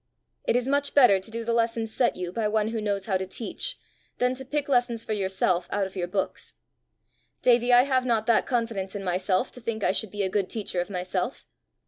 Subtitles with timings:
[0.45, 3.17] "It is much better to do the lessons set you by one who knows how
[3.17, 3.77] to teach,
[4.17, 6.55] than to pick lessons for yourself out of your books.
[7.43, 10.49] Davie, I have not that confidence in myself to think I should be a good
[10.49, 11.45] teacher of myself."